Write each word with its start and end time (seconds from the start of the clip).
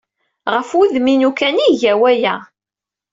Ɣef 0.53 0.69
wudem-inu 0.75 1.31
kan 1.33 1.57
ay 1.63 1.69
iga 1.71 1.93
aya. 2.11 2.35